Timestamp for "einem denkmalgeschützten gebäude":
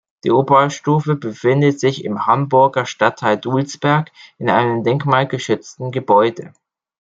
4.49-6.53